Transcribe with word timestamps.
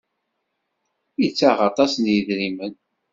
Ittaɣ 1.27 1.57
aṭas 1.69 1.91
n 1.97 2.03
yidrimen. 2.13 2.73